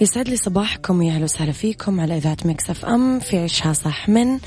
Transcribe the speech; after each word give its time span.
يسعد 0.00 0.28
لي 0.28 0.36
صباحكم 0.36 1.02
يا 1.02 1.12
أهلا 1.12 1.24
وسهلا 1.24 1.52
فيكم 1.52 2.00
على 2.00 2.16
إذاعة 2.16 2.36
Mix 2.44 2.70
FM 2.70 3.20
في 3.20 3.38
عشها 3.38 3.72
صح 3.72 4.08
من 4.08 4.38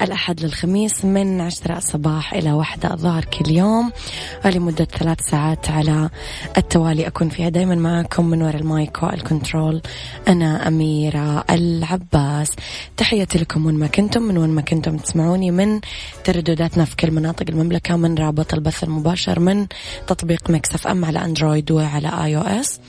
الأحد 0.00 0.40
للخميس 0.40 1.04
من 1.04 1.40
عشرة 1.40 1.76
الصباح 1.76 2.34
إلى 2.34 2.52
واحدة 2.52 2.92
الظهر 2.92 3.24
كل 3.24 3.50
يوم. 3.50 3.92
لمده 4.44 4.84
ثلاث 4.84 5.20
ساعات 5.30 5.70
على 5.70 6.10
التوالي 6.56 7.06
أكون 7.06 7.28
فيها 7.28 7.48
دائما 7.48 7.74
معكم 7.74 8.26
من 8.26 8.42
وراء 8.42 8.56
ال 8.56 8.67
mic 8.67 9.02
وال 9.02 9.18
control. 9.18 9.82
أنا 10.28 10.68
أميرة 10.68 11.44
العباس. 11.50 12.50
تحياتي 12.96 13.38
لكم 13.38 13.66
وين 13.66 13.74
ما 13.74 13.86
كنتم 13.86 14.22
من 14.22 14.38
وين 14.38 14.50
ما 14.50 14.60
كنتم 14.60 14.96
تسمعوني 14.96 15.50
من 15.50 15.80
تردداتنا 16.24 16.84
في 16.84 16.96
كل 16.96 17.10
مناطق 17.10 17.44
المملكة 17.48 17.96
من 17.96 18.14
رابط 18.14 18.54
البث 18.54 18.84
المباشر 18.84 19.40
من 19.40 19.66
تطبيق 20.06 20.50
Mix 20.50 20.74
FM 20.74 21.04
على 21.04 21.24
أندرويد 21.24 21.70
وعلى 21.70 22.24
iOS 22.24 22.80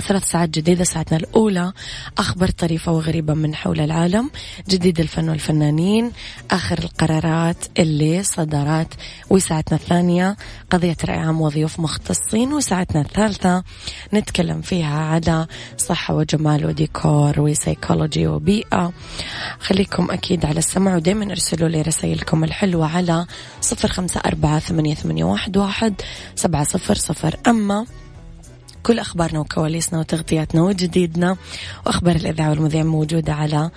ثلاث 0.00 0.30
ساعات 0.30 0.48
جديدة 0.48 0.84
ساعتنا 0.84 1.18
الأولى. 1.18 1.72
أخبار 2.18 2.50
طريفة 2.50 2.92
وغريبة 2.92 3.34
من 3.34 3.54
حول 3.54 3.80
العالم. 3.80 4.30
جديد 4.68 5.00
الفن 5.00 5.28
والفنانين. 5.28 6.12
آخر 6.50 6.78
القرارات 6.78 7.56
اللي 7.78 8.22
صدرت. 8.22 8.94
وساعتنا 9.30 9.78
الثانية 9.78 10.36
قضية 10.70 10.96
رأي 11.04 11.18
عام 11.18 11.40
وضيوف 11.40 11.80
مختصين. 11.80 12.52
وساعتنا 12.52 13.00
الثالثة 13.00 13.64
نتكلم 14.14 14.60
فيها 14.60 14.98
على 14.98 15.46
صحة 15.76 16.14
وجمال 16.14 16.66
وديكور 16.66 17.40
وسيكولوجي 17.40 18.26
وبيئة. 18.26 18.92
خليكم 19.60 20.10
أكيد 20.10 20.46
على 20.46 20.58
السمع 20.58 20.96
ودايما 20.96 21.30
أرسلوا 21.30 21.68
لي 21.68 21.82
رسائلكم 21.82 22.44
الحلوة 22.44 22.96
على 22.96 23.26
صفر 23.60 23.88
خمسة 23.88 24.20
أربعة 24.26 24.58
ثمانية, 24.58 25.24
واحد 25.56 25.94
سبعة 26.34 26.64
صفر 26.64 26.94
صفر. 26.94 27.36
أما 27.46 27.86
كل 28.84 28.98
أخبارنا 28.98 29.40
وكواليسنا 29.40 29.98
وتغطياتنا 29.98 30.62
وجديدنا. 30.62 31.36
وأخبار 31.86 32.16
الإذاعة 32.16 32.50
والمذيع 32.50 32.82
موجودة 32.82 33.32
على 33.32 33.70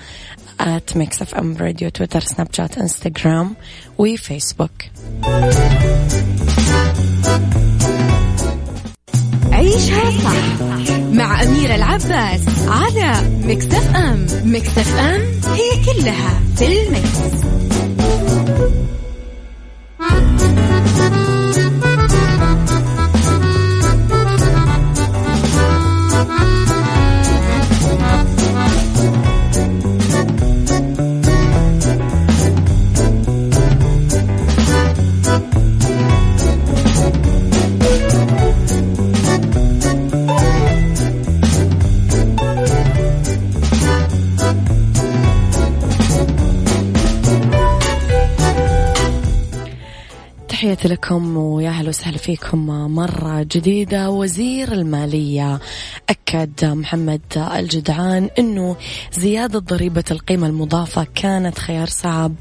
at 0.60 0.98
Mix 0.98 1.22
FM 1.22 1.58
Radio 1.58 1.90
تويتر 1.90 2.20
سناب 2.20 2.48
شات 2.54 2.78
إنستغرام 2.78 3.56
وفيسبوك. 3.98 4.72
عيشها 9.52 10.12
صح 10.24 10.62
مع 11.12 11.44
أميرة 11.44 11.76
العباس 11.76 12.42
على 12.68 13.30
Mix 13.44 13.66
FM 13.66 14.28
Mix 14.44 14.78
FM 14.78 15.22
هي 15.54 15.86
كلها 15.86 16.40
في 16.56 16.66
ال 16.66 16.88
mix. 16.88 17.77
أهلا 51.88 52.00
وسهلا 52.00 52.18
فيكم 52.18 52.66
مرة 52.96 53.44
جديدة 53.44 54.10
وزير 54.10 54.72
المالية 54.72 55.60
أكد 56.10 56.66
محمد 56.66 57.22
الجدعان 57.56 58.30
أنه 58.40 58.76
زيادة 59.14 59.60
ضريبة 59.60 60.04
القيمة 60.12 60.48
المضافة 60.48 61.08
كانت 61.16 61.60
خيار 61.60 61.88
صعب 61.88 62.34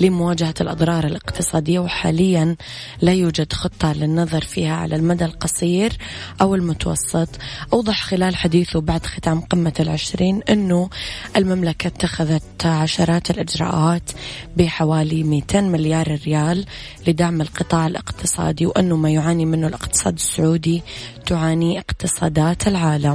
لمواجهة 0.00 0.54
الأضرار 0.60 1.06
الاقتصادية 1.06 1.78
وحاليا 1.78 2.56
لا 3.02 3.12
يوجد 3.12 3.52
خطة 3.52 3.92
للنظر 3.92 4.40
فيها 4.40 4.74
على 4.76 4.96
المدى 4.96 5.24
القصير 5.24 5.92
أو 6.40 6.54
المتوسط. 6.54 7.28
أوضح 7.72 8.02
خلال 8.02 8.36
حديثه 8.36 8.80
بعد 8.80 9.06
ختام 9.06 9.40
قمة 9.40 9.74
العشرين 9.80 10.42
أنه 10.50 10.90
المملكة 11.36 11.86
اتخذت 11.86 12.66
عشرات 12.66 13.30
الإجراءات 13.30 14.10
بحوالي 14.56 15.22
200 15.22 15.60
مليار 15.60 16.18
ريال 16.26 16.64
لدعم 17.06 17.40
القطاع 17.40 17.86
الاقتصادي 17.86 18.66
وأنه 18.66 18.96
ما 18.96 19.10
يعاني 19.10 19.44
منه 19.44 19.66
الاقتصاد 19.66 20.14
السعودي 20.14 20.82
تعاني 21.26 21.78
اقتصادات 21.78 22.68
العالم. 22.68 23.11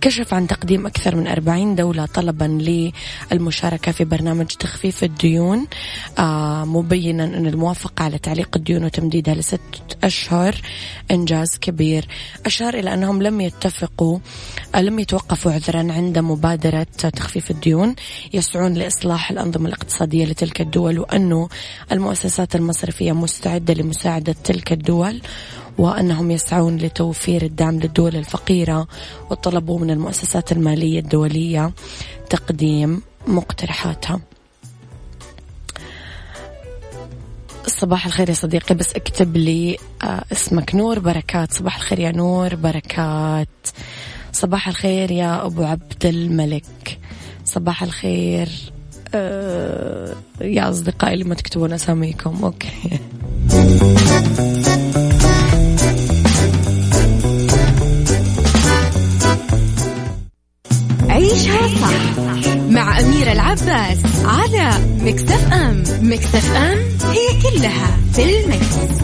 كشف 0.00 0.34
عن 0.34 0.46
تقديم 0.46 0.86
أكثر 0.86 1.16
من 1.16 1.26
40 1.26 1.74
دولة 1.74 2.06
طلبا 2.06 2.92
للمشاركة 3.32 3.92
في 3.92 4.04
برنامج 4.04 4.46
تخفيف 4.46 5.04
الديون 5.04 5.66
آه 6.18 6.64
مبينا 6.64 7.24
أن 7.24 7.46
الموافقة 7.46 8.04
على 8.04 8.18
تعليق 8.18 8.56
الديون 8.56 8.84
وتمديدها 8.84 9.34
لست 9.34 9.60
أشهر 10.04 10.54
إنجاز 11.10 11.58
كبير. 11.58 12.08
أشار 12.46 12.74
إلى 12.74 12.94
أنهم 12.94 13.22
لم 13.22 13.40
يتفقوا 13.40 14.18
آه 14.74 14.80
لم 14.82 14.98
يتوقفوا 14.98 15.52
عذرا 15.52 15.92
عند 15.92 16.18
مبادرة 16.18 16.86
تخفيف 17.16 17.50
الديون. 17.50 17.94
يسعون 18.32 18.74
لإصلاح 18.74 19.30
الأنظمة 19.30 19.68
الاقتصادية 19.68 20.24
لتلك 20.24 20.60
الدول 20.60 20.98
وأنه 20.98 21.48
المؤسسات 21.92 22.56
المصرفية 22.56 23.12
مستعدة 23.12 23.74
لمساعدة 23.74 24.34
تلك 24.44 24.72
الدول. 24.72 25.20
وأنهم 25.78 26.30
يسعون 26.30 26.76
لتوفير 26.76 27.42
الدعم 27.42 27.80
للدول 27.80 28.16
الفقيرة 28.16 28.88
وطلبوا 29.30 29.78
من 29.78 29.90
المؤسسات 29.90 30.52
المالية 30.52 31.00
الدولية 31.00 31.72
تقديم 32.30 33.02
مقترحاتها. 33.26 34.20
صباح 37.66 38.06
الخير 38.06 38.28
يا 38.28 38.34
صديقي 38.34 38.74
بس 38.74 38.94
اكتب 38.94 39.36
لي 39.36 39.76
آه 40.02 40.24
اسمك 40.32 40.74
نور 40.74 40.98
بركات. 40.98 41.52
صباح 41.52 41.76
الخير 41.76 41.98
يا 41.98 42.10
نور 42.10 42.54
بركات. 42.54 43.48
صباح 44.32 44.68
الخير 44.68 45.10
يا 45.10 45.46
أبو 45.46 45.64
عبد 45.64 46.06
الملك. 46.06 46.98
صباح 47.44 47.82
الخير 47.82 48.48
آه 49.14 50.14
يا 50.40 50.70
أصدقائي 50.70 51.14
اللي 51.14 51.24
ما 51.24 51.34
تكتبون 51.34 51.72
أساميكم. 51.72 52.44
okay. 52.44 53.00
عيشها 61.48 61.68
صح 62.16 62.56
مع 62.56 63.00
أميرة 63.00 63.32
العباس 63.32 63.98
على 64.24 64.70
Mix 65.00 65.52
FM 65.52 65.82
Mix 66.00 66.56
FM 66.56 66.78
هي 67.10 67.42
كلها 67.42 67.96
في 68.12 68.40
ال 68.40 68.52
mix. 68.52 69.00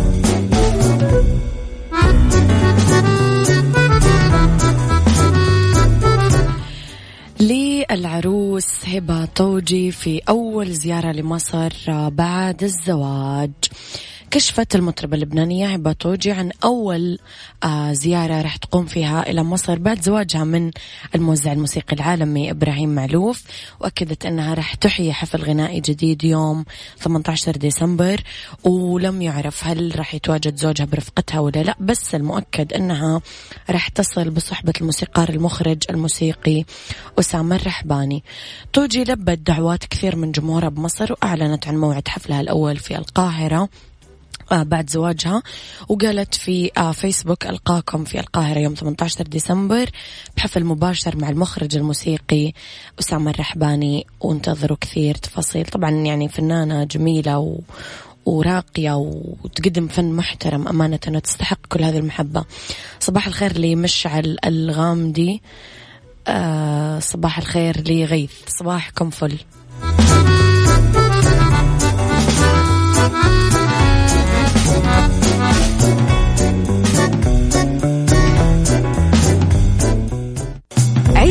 للعروس 7.41 8.67
هبة 8.87 9.25
طوجي 9.25 9.91
في 9.91 10.21
أول 10.29 10.73
زيارة 10.73 11.13
لمصر 11.13 11.73
بعد 12.09 12.63
الزواج 12.63 13.51
كشفت 14.31 14.75
المطربة 14.75 15.17
اللبنانية 15.17 15.67
هبة 15.67 15.93
توجي 15.93 16.31
عن 16.31 16.51
أول 16.65 17.19
آه 17.65 17.93
زيارة 17.93 18.43
راح 18.43 18.57
تقوم 18.57 18.87
فيها 18.87 19.31
إلى 19.31 19.43
مصر 19.43 19.79
بعد 19.79 20.03
زواجها 20.03 20.45
من 20.45 20.71
الموزع 21.15 21.53
الموسيقي 21.53 21.97
العالمي 21.97 22.51
إبراهيم 22.51 22.95
معلوف 22.95 23.43
وأكدت 23.81 24.27
أنها 24.27 24.55
راح 24.55 24.75
تحيي 24.75 25.13
حفل 25.13 25.43
غنائي 25.43 25.81
جديد 25.81 26.25
يوم 26.25 26.65
18 26.99 27.53
ديسمبر 27.53 28.23
ولم 28.65 29.23
يعرف 29.23 29.67
هل 29.67 29.99
راح 29.99 30.15
يتواجد 30.15 30.57
زوجها 30.57 30.85
برفقتها 30.85 31.41
ولا 31.41 31.63
لا 31.63 31.77
بس 31.81 32.15
المؤكد 32.15 32.73
أنها 32.73 33.21
راح 33.71 33.89
تصل 33.89 34.31
بصحبة 34.31 34.73
الموسيقار 34.81 35.29
المخرج 35.29 35.83
الموسيقي 35.91 36.65
أسامة 37.21 37.57
الرحباني. 37.57 38.25
توجي 38.73 39.05
لبت 39.05 39.39
دعوات 39.39 39.85
كثير 39.85 40.17
من 40.17 40.33
جمهورها 40.33 40.69
بمصر 40.69 41.13
وأعلنت 41.13 41.69
عن 41.69 41.77
موعد 41.77 42.09
حفلها 42.09 42.41
الأول 42.41 42.77
في 42.77 42.99
القاهرة. 42.99 43.69
بعد 44.53 44.91
زواجها. 44.91 45.43
وقالت 45.89 46.35
في 46.35 46.71
آه، 46.77 46.93
فيسبوك 46.93 47.47
ألقاكم 47.47 48.05
في 48.05 48.21
القاهرة 48.21 48.59
يوم 48.59 48.75
18 48.75 49.23
ديسمبر 49.25 49.91
بحفل 50.37 50.65
مباشر 50.65 51.17
مع 51.17 51.29
المخرج 51.29 51.77
الموسيقي 51.77 52.53
أسامة 53.01 53.31
الرحباني. 53.31 54.07
وانتظروا 54.21 54.79
كثير 54.81 55.15
تفاصيل. 55.15 55.65
طبعا 55.65 55.91
يعني 55.91 56.29
فنانة 56.29 56.85
جميلة 56.85 57.39
و 57.39 57.59
وراقية 58.27 58.93
وتقدم 59.45 59.89
فن 59.89 60.13
محترم 60.13 60.69
أمانة 60.69 60.97
تستحق 60.97 61.59
كل 61.69 61.85
هذه 61.85 61.99
المحبة. 61.99 62.45
صباح 63.01 63.27
الخير 63.27 63.59
لمشعل 63.59 64.37
الغامدي. 64.45 65.43
آه 66.29 66.99
صباح 66.99 67.39
الخير 67.39 67.91
لغيث. 67.91 68.33
صباحكم 68.47 69.11
فل. 69.11 69.39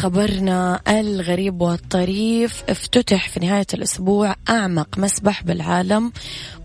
خبرنا 0.00 0.80
الغريب 0.88 1.60
والطريف 1.60 2.64
افتتح 2.68 3.28
في 3.28 3.40
نهاية 3.40 3.66
الأسبوع 3.74 4.34
أعمق 4.48 4.98
مسبح 4.98 5.42
بالعالم 5.42 6.12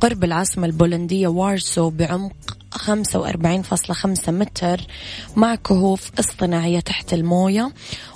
قرب 0.01 0.23
العاصمة 0.23 0.65
البولندية 0.65 1.27
وارسو 1.27 1.89
بعمق 1.89 2.57
45.5 2.77 4.29
متر 4.29 4.81
مع 5.35 5.55
كهوف 5.55 6.11
اصطناعية 6.19 6.79
تحت 6.79 7.13
الموية 7.13 7.71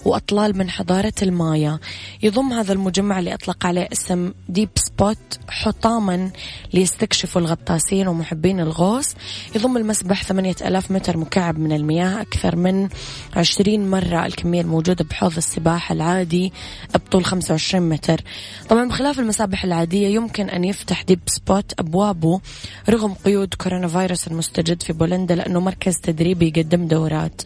وأطلال 0.05 0.57
من 0.57 0.69
حضارة 0.69 1.13
المايا. 1.21 1.79
يضم 2.23 2.53
هذا 2.53 2.73
المجمع 2.73 3.19
اللي 3.19 3.33
أطلق 3.33 3.65
عليه 3.65 3.87
اسم 3.91 4.33
Deepspot 4.49 5.39
حطاما 5.49 6.31
ليستكشفوا 6.73 7.41
الغطاسين 7.41 8.07
ومحبين 8.07 8.59
الغوص. 8.59 9.15
يضم 9.55 9.77
المسبح 9.77 10.23
8000 10.23 10.91
متر 10.91 11.17
مكعب 11.17 11.59
من 11.59 11.71
المياه 11.71 12.21
أكثر 12.21 12.55
من 12.55 12.89
20 13.35 13.89
مرة 13.89 14.25
الكمية 14.25 14.61
الموجودة 14.61 15.05
بحوض 15.05 15.37
السباحة 15.37 15.93
العادي 15.93 16.53
بطول 16.93 17.25
25 17.25 17.89
متر. 17.89 18.21
طبعا 18.69 18.87
بخلاف 18.87 19.19
المسابح 19.19 19.63
العادية 19.63 20.07
يمكن 20.07 20.49
أن 20.49 20.63
يفتح 20.63 21.01
Deepspot 21.01 21.73
أبوابه 21.79 22.41
رغم 22.89 23.13
قيود 23.13 23.53
كورونا 23.53 23.87
فيروس 23.87 24.27
المستجد 24.49 24.83
في 24.83 24.93
بولندا 24.93 25.35
لأنه 25.35 25.59
مركز 25.59 25.97
تدريبي 25.97 26.47
يقدم 26.47 26.87
دورات. 26.87 27.41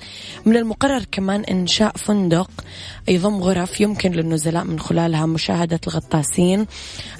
من 0.46 0.58
المقرر 0.58 1.04
كمان 1.12 1.42
إنشاء 1.42 1.98
فندق 1.98 2.52
يضم 3.08 3.44
غرف 3.44 3.82
يمكن 3.82 4.12
للنزلاء 4.12 4.64
من 4.64 4.80
خلالها 4.80 5.26
مشاهدة 5.26 5.80
الغطاسين 5.88 6.66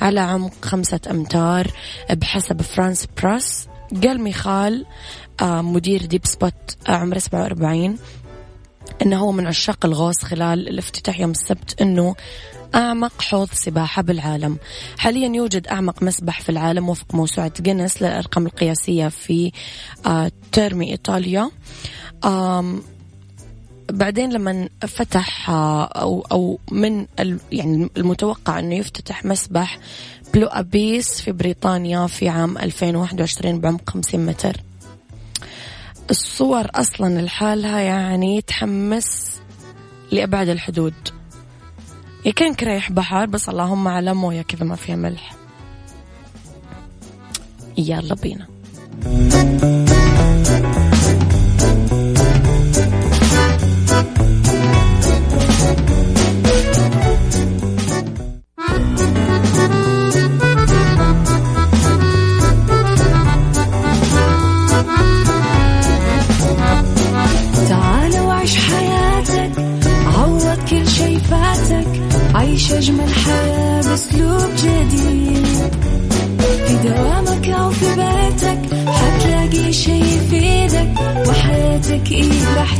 على 0.02 0.20
عمق 0.20 0.66
خمسة 0.66 1.00
أمتار 1.12 1.68
بحسب 2.12 2.62
فرانس 2.62 3.08
برس 3.22 3.68
قال 4.04 4.22
ميخال 4.22 4.86
آه، 5.42 5.62
مدير 5.62 6.06
Deepspot 6.06 6.78
عمره 6.88 7.20
47 7.20 7.98
إنه 9.02 9.18
هو 9.18 9.32
من 9.32 9.48
عشاق 9.48 9.86
الغوص 9.86 10.24
خلال 10.24 10.70
الافتتاح 10.70 11.20
يوم 11.20 11.32
السبت 11.32 11.82
إنه 11.82 12.16
أعمق 12.76 13.22
حوض 13.22 13.50
سباحة 13.54 14.02
بالعالم. 14.02 14.58
حاليا 14.98 15.36
يوجد 15.36 15.68
أعمق 15.68 16.04
مسبح 16.04 16.42
في 16.42 16.50
العالم 16.50 16.90
وفق 16.90 17.16
موسوعة 17.16 17.52
جينيس 17.62 18.02
للأرقام 18.02 18.46
القياسية 18.46 19.08
في 19.08 19.52
آه، 20.06 20.32
تيرمي 20.52 20.92
إيطاليا. 20.92 21.52
بعدين 23.92 24.34
لما 24.34 24.70
فتح 24.88 25.50
آه، 25.50 25.84
أو 25.84 26.26
أو 26.32 26.60
من 26.72 27.06
يعني 27.52 27.90
المتوقع 27.98 28.60
أنه 28.60 28.76
يفتتح 28.76 29.26
مسبح 29.26 29.80
بلو 30.34 30.48
أبيس 30.48 31.22
في 31.22 31.32
بريطانيا 31.32 32.08
في 32.08 32.30
عام 32.30 32.58
2021 32.58 33.60
بعمق 33.60 33.90
50 33.90 34.26
متر. 34.26 34.58
الصور 36.10 36.68
أصلا 36.76 37.22
لحالها 37.22 37.80
يعني 37.80 38.42
تحمس 38.42 39.40
لأبعد 40.12 40.50
الحدود. 40.50 40.94
يا 42.26 42.32
كان 42.32 42.54
كريح 42.54 42.92
بحر 42.92 43.26
بس 43.26 43.50
اللهم 43.50 43.88
على 43.88 44.14
موية 44.14 44.42
كذا 44.42 44.66
ما 44.66 44.76
فيها 44.76 44.96
ملح. 44.96 45.36
يلا 47.78 48.16
بينا. 48.16 48.48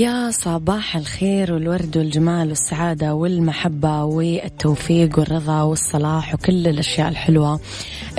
يا 0.00 0.30
صباح 0.30 0.96
الخير 0.96 1.52
والورد 1.52 1.96
والجمال 1.96 2.48
والسعادة 2.48 3.14
والمحبة 3.14 4.04
والتوفيق 4.04 5.18
والرضا 5.18 5.62
والصلاح 5.62 6.34
وكل 6.34 6.68
الأشياء 6.68 7.08
الحلوة. 7.08 7.60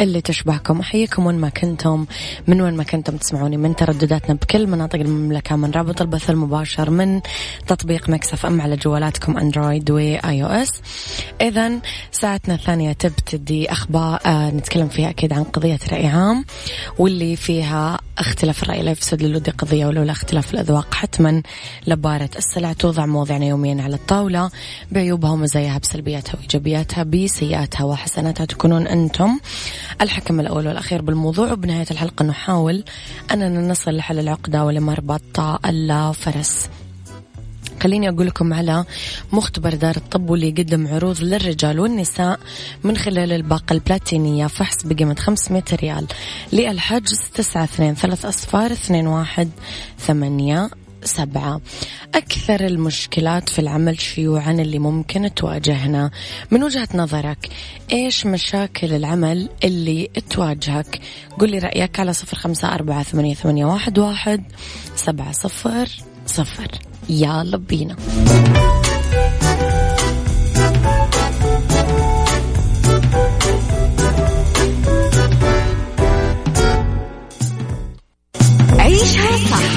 اللي 0.02 0.22
تشبهكم. 0.22 0.80
أحييكم 0.80 1.26
وين 1.26 1.36
ما 1.36 1.50
كنتم 1.50 2.06
من 2.48 2.62
وين 2.62 2.74
ما 2.74 2.84
كنتم 2.84 3.18
تسمعوني 3.18 3.58
من 3.58 3.76
تردداتنا 3.76 4.36
بكل 4.36 4.68
مناطق 4.68 5.00
المملكة 5.00 5.56
من 5.56 5.72
رابط 5.72 6.02
البث 6.02 6.30
المباشر 6.30 6.90
من 6.90 7.22
تطبيق 7.68 8.10
Mix 8.10 8.46
FM 8.46 8.62
على 8.62 8.76
جوالاتكم 8.76 9.38
Android 9.38 9.92
و 9.92 10.44
iOS. 10.44 10.72
إذا 11.42 11.72
ساعتنا 12.12 12.56
الثانية 12.56 12.94
تبتدي 12.94 13.72
أخبار 13.72 14.20
آه 14.26 14.50
نتكلم 14.50 14.88
فيها 14.88 15.10
أكيد 15.10 15.34
عن 15.34 15.44
قضية 15.44 15.80
رأي 15.92 16.08
عام 16.08 16.46
واللي 16.98 17.36
فيها 17.36 18.00
اختلاف 18.18 18.64
الرأي 18.64 18.84
لا 18.84 18.92
يفسد 18.92 19.24
للود 19.24 19.50
قضية 19.50 19.86
ولولا 19.86 20.12
اختلاف 20.12 20.54
الأذواق 20.54 20.94
حتما 20.94 21.42
لبارت 21.88 22.30
السلع 22.38 22.74
توضع 22.74 23.06
مواضيعنا 23.06 23.46
يوميا 23.46 23.84
على 23.84 23.96
الطاولة 23.96 24.52
بعيوبها 24.92 25.32
ومزاياها 25.32 25.78
بسلبياتها 25.78 26.36
وإيجابياتها 26.36 27.04
بسيئاتها 27.04 27.84
وحسناتها 27.84 28.46
تكونون 28.46 28.88
أنتم. 28.88 29.40
الحكم 30.02 30.40
الأول 30.40 30.68
والأخير 30.68 31.02
بالموضوع. 31.02 31.52
وبنهاية 31.52 31.88
الحلقة 31.92 32.26
نحاول 32.26 32.84
أننا 33.32 33.68
نصل 33.68 33.96
لحل 33.96 34.20
العقدة 34.20 34.66
ولمربط 34.66 35.40
الفرس 35.66 36.70
خليني 37.84 38.10
أقول 38.10 38.28
لكم 38.28 38.54
على 38.54 38.86
مختبر 39.32 39.76
دار 39.76 39.96
الطب 39.96 40.30
واللي 40.30 40.48
يقدم 40.50 40.88
عروض 40.88 41.22
للرجال 41.22 41.80
والنساء 41.80 42.40
من 42.84 42.98
خلال 42.98 43.32
الباقة 43.32 43.74
البلاتينية. 43.74 44.48
فحص 44.48 44.86
بقيمة 44.86 45.16
500 45.16 45.64
ريال 45.74 46.06
للحجز 46.54 47.20
تسعة 47.34 47.64
اثنين 47.64 47.96
ثلاث 47.96 48.26
أصفار 48.26 48.72
اثنين 48.72 49.08
واحد 49.08 49.50
ثمانية 50.00 50.70
سبعة. 51.04 51.62
أكثر 52.16 52.66
المشكلات 52.66 53.50
في 53.50 53.60
العمل 53.60 54.02
شيوعا 54.02 54.52
اللي 54.52 54.80
ممكن 54.80 55.34
تواجهنا. 55.34 56.12
من 56.52 56.64
وجهة 56.64 56.88
نظرك 56.96 57.50
إيش 57.92 58.26
مشاكل 58.26 58.94
العمل 58.94 59.50
اللي 59.64 60.10
تواجهك؟ 60.30 61.00
قولي 61.40 61.60
رأيك 61.60 62.00
على 62.00 62.14
صفر 62.14 62.38
خمسة 62.38 62.76
أربعة 62.76 63.04
ثمانية, 63.04 63.34
ثمانية 63.34 63.66
واحد, 63.66 64.00
واحد 64.00 64.44
سبعة 64.96 65.32
صفر 65.32 65.90
صفر. 66.26 66.68
يلا 67.10 67.58
بينا. 67.58 67.96
عيشها 78.80 79.38
صح. 79.38 79.71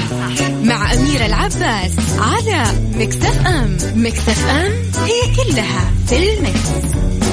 مع 0.95 1.01
أميرة 1.01 1.25
العباس 1.25 1.91
على 2.19 2.63
مكتف 2.95 3.47
أم 3.47 3.77
مكتف 3.95 4.45
أم 4.47 4.71
هي 5.05 5.35
كلها 5.35 5.91
في 6.07 6.33
المكس. 6.33 7.24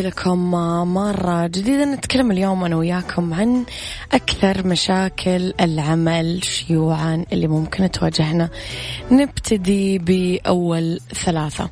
لكم 0.00 0.50
مرة 0.94 1.46
جديدة 1.46 1.84
نتكلم 1.84 2.30
اليوم 2.30 2.64
أنا 2.64 2.76
وياكم 2.76 3.34
عن 3.34 3.64
أكثر 4.12 4.66
مشاكل 4.66 5.54
العمل 5.60 6.44
شيوعا 6.44 7.24
اللي 7.32 7.48
ممكن 7.48 7.90
تواجهنا. 7.90 8.50
نبتدي 9.10 9.98
بأول 9.98 11.00
ثلاثة. 11.24 11.70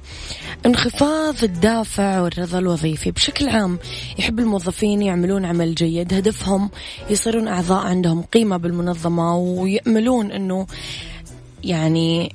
انخفاض 0.67 1.45
الدافع 1.45 2.21
والرضا 2.21 2.59
الوظيفي. 2.59 3.11
بشكل 3.11 3.49
عام 3.49 3.79
يحب 4.19 4.39
الموظفين 4.39 5.03
يعملون 5.03 5.45
عمل 5.45 5.75
جيد 5.75 6.15
هدفهم 6.15 6.71
يصيرون 7.11 7.49
أعضاء 7.49 7.87
عندهم 7.87 8.23
قيمة 8.23 8.57
بالمنظمة 8.57 9.37
ويأملون 9.37 10.33
أنه 10.33 10.67
يعني 11.65 12.35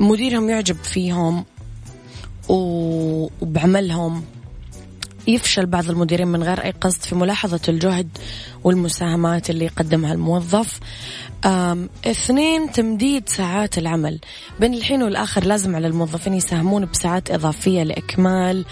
مديرهم 0.00 0.48
يعجب 0.48 0.76
فيهم 0.76 1.44
وبعملهم. 2.48 4.24
يفشل 5.28 5.66
بعض 5.66 5.90
المديرين 5.90 6.28
من 6.28 6.42
غير 6.42 6.64
أي 6.64 6.70
قصد 6.70 7.02
في 7.02 7.14
ملاحظة 7.14 7.60
الجهد 7.68 8.08
والمساهمات 8.64 9.50
اللي 9.50 9.64
يقدمها 9.64 10.12
الموظف. 10.12 10.80
اثنين 12.06 12.72
تمديد 12.72 13.28
ساعات 13.28 13.78
العمل. 13.78 14.20
بين 14.60 14.74
الحين 14.74 15.02
والآخر 15.02 15.44
لازم 15.44 15.76
على 15.76 15.86
الموظفين 15.86 16.34
يساهمون 16.34 16.84
بساعات 16.84 17.30
إضافية 17.30 17.82
لإكمال 17.82 18.64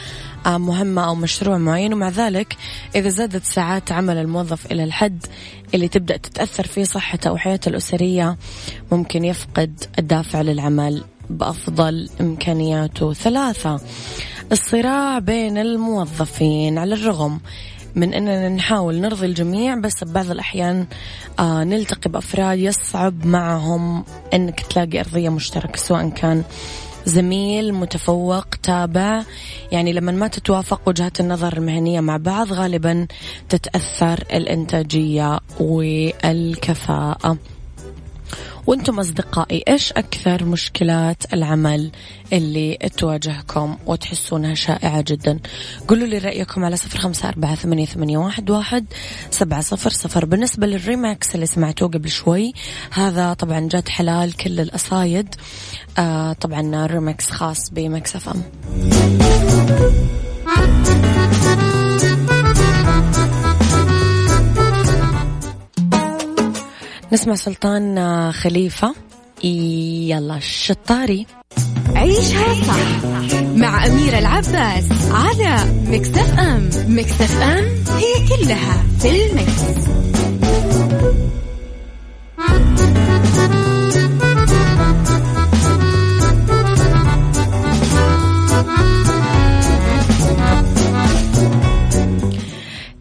مهمة 0.46 1.04
أو 1.04 1.14
مشروع 1.14 1.58
معين. 1.58 1.92
ومع 1.92 2.08
ذلك 2.08 2.56
إذا 2.94 3.08
زادت 3.08 3.44
ساعات 3.44 3.92
عمل 3.92 4.16
الموظف 4.16 4.72
إلى 4.72 4.84
الحد 4.84 5.26
اللي 5.74 5.88
تبدأ 5.88 6.16
تتأثر 6.16 6.66
فيه 6.66 6.84
صحته 6.84 7.28
أو 7.28 7.36
حياته 7.36 7.68
الأسرية 7.68 8.36
ممكن 8.92 9.24
يفقد 9.24 9.84
الدافع 9.98 10.40
للعمل 10.40 11.04
بأفضل 11.30 12.08
إمكانياته. 12.20 13.12
ثلاثة 13.12 13.80
الصراع 14.52 15.18
بين 15.18 15.58
الموظفين. 15.58 16.78
على 16.78 16.94
الرغم 16.94 17.40
من 17.94 18.14
أننا 18.14 18.48
نحاول 18.48 19.00
نرضي 19.00 19.26
الجميع 19.26 19.74
بس 19.74 20.04
ببعض 20.04 20.30
الأحيان 20.30 20.86
آه 21.38 21.64
نلتقي 21.64 22.10
بأفراد 22.10 22.58
يصعب 22.58 23.26
معهم 23.26 24.04
أنك 24.34 24.60
تلاقي 24.60 25.00
أرضية 25.00 25.28
مشتركة 25.28 25.76
سواء 25.78 26.08
كان 26.08 26.42
زميل 27.06 27.74
متفوق 27.74 28.46
تابع. 28.62 29.22
يعني 29.72 29.92
لما 29.92 30.12
ما 30.12 30.28
تتوافق 30.28 30.80
وجهات 30.86 31.20
النظر 31.20 31.52
المهنية 31.52 32.00
مع 32.00 32.16
بعض 32.16 32.52
غالبا 32.52 33.06
تتأثر 33.48 34.24
الإنتاجية 34.32 35.40
والكفاءة. 35.60 37.38
وأنتم 38.66 39.00
أصدقائي 39.00 39.64
إيش 39.68 39.92
أكثر 39.92 40.44
مشكلات 40.44 41.34
العمل 41.34 41.90
اللي 42.32 42.78
تواجهكم 42.96 43.76
وتحسونها 43.86 44.54
شائعة 44.54 45.04
جدا؟ 45.06 45.38
قولوا 45.88 46.06
لي 46.06 46.18
رأيكم 46.18 46.64
على 46.64 46.76
صفر 46.76 46.98
خمسة 46.98 47.28
أربعة 47.28 47.54
ثمانية, 47.54 47.86
ثمانية 47.86 48.18
واحد, 48.18 48.50
واحد 48.50 48.84
سبعة 49.30 49.60
صفر 49.60 49.90
صفر. 49.90 50.24
بالنسبة 50.24 50.66
للريماكس 50.66 51.34
اللي 51.34 51.46
سمعتوه 51.46 51.88
قبل 51.88 52.08
شوي 52.08 52.52
هذا 52.90 53.32
طبعا 53.34 53.60
جد 53.60 53.88
حلال 53.88 54.32
كل 54.36 54.60
الأصايد. 54.60 55.34
آه 55.98 56.32
طبعا 56.32 56.86
ريماكس 56.86 57.30
خاص 57.30 57.70
ب 57.70 57.80
Mix 57.80 58.09
FM 58.09 58.28
نسمع 67.14 67.34
سلطان 67.34 68.32
خليفة. 68.32 68.94
يلا 69.44 70.36
الشطاري 70.36 71.26
عيشها 71.94 72.54
صح 72.54 73.04
مع 73.44 73.86
أميرة 73.86 74.18
العباس 74.18 74.88
على 75.10 75.56
مكتف 75.86 76.38
أم 76.38 76.70
مكتف 76.88 77.42
أم 77.42 77.64
هي 77.96 78.28
كلها 78.28 78.82
في 79.00 79.26
المكس. 79.26 79.62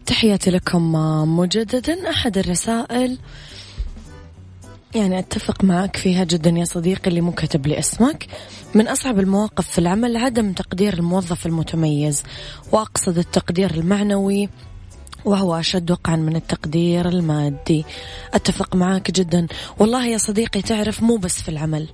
تحياتي 0.06 0.50
لكم 0.50 0.92
مجددا. 1.38 2.10
أحد 2.10 2.38
الرسائل 2.38 3.18
يعني 4.94 5.18
أتفق 5.18 5.64
معك 5.64 5.96
فيها 5.96 6.24
جدا 6.24 6.50
يا 6.50 6.64
صديقي 6.64 7.08
اللي 7.08 7.20
مو 7.20 7.32
كاتب 7.32 7.66
لي 7.66 7.78
اسمك. 7.78 8.26
من 8.74 8.88
أصعب 8.88 9.18
المواقف 9.18 9.68
في 9.68 9.78
العمل 9.78 10.16
عدم 10.16 10.52
تقدير 10.52 10.94
الموظف 10.94 11.46
المتميز 11.46 12.22
وأقصد 12.72 13.18
التقدير 13.18 13.70
المعنوي 13.70 14.48
وهو 15.24 15.54
أشد 15.54 15.90
وقعا 15.90 16.16
من 16.16 16.36
التقدير 16.36 17.08
المادي. 17.08 17.84
أتفق 18.34 18.76
معك 18.76 19.10
جدا. 19.10 19.46
والله 19.78 20.06
يا 20.06 20.18
صديقي 20.18 20.62
تعرف 20.62 21.02
مو 21.02 21.16
بس 21.16 21.42
في 21.42 21.48
العمل. 21.48 21.88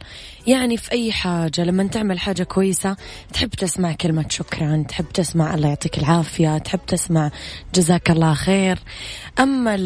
يعني 0.47 0.77
في 0.77 0.93
أي 0.93 1.13
حاجة 1.13 1.65
لما 1.65 1.87
تعمل 1.87 2.19
حاجة 2.19 2.43
كويسة 2.43 2.97
تحب 3.33 3.51
تسمع 3.51 3.93
كلمة 3.93 4.27
شكرا 4.29 4.85
تحب 4.89 5.09
تسمع 5.15 5.55
الله 5.55 5.69
يعطيك 5.69 5.99
العافية 5.99 6.59
تحب 6.59 6.81
تسمع 6.87 7.31
جزاك 7.75 8.11
الله 8.11 8.35
خير. 8.35 8.79
أما 9.39 9.77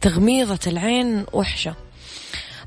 تغميضة 0.00 0.60
العين 0.66 1.24
وحشة. 1.32 1.83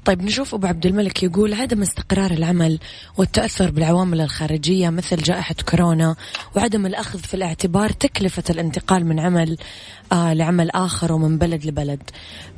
طيب 0.07 0.23
نشوف 0.23 0.53
أبو 0.53 0.67
عبد 0.67 0.85
الملك 0.85 1.23
يقول 1.23 1.53
عدم 1.53 1.81
استقرار 1.81 2.31
العمل 2.31 2.79
والتأثر 3.17 3.71
بالعوامل 3.71 4.21
الخارجية 4.21 4.89
مثل 4.89 5.17
جائحة 5.17 5.55
كورونا 5.69 6.15
وعدم 6.55 6.85
الأخذ 6.85 7.19
في 7.19 7.33
الاعتبار 7.33 7.89
تكلفة 7.89 8.43
الانتقال 8.49 9.05
من 9.05 9.19
عمل 9.19 9.57
آه 10.11 10.33
لعمل 10.33 10.71
آخر 10.71 11.13
ومن 11.13 11.37
بلد 11.37 11.65
لبلد. 11.65 12.01